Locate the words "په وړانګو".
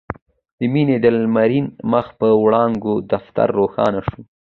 2.19-2.93